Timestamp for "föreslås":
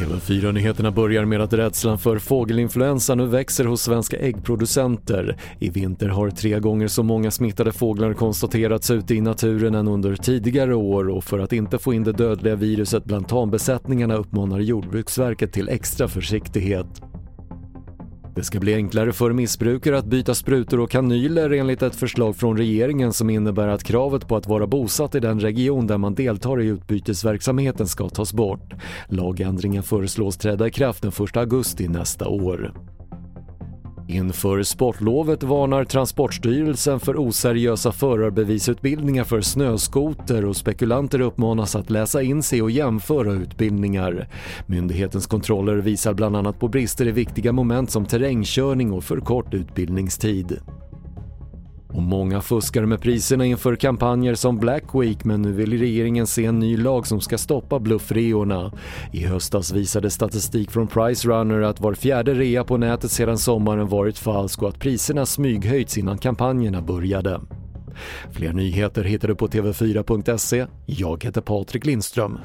29.82-30.36